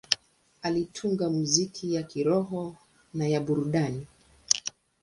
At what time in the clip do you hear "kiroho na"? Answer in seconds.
2.03-3.27